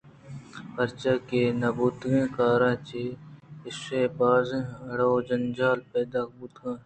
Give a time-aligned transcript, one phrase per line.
[0.73, 3.03] پرچا کہ اے نہ بوتگیں کارے ءُچہ
[3.65, 6.79] ایشی ءَ بازیں اڑ ءُجنجال پیداک بوت کنت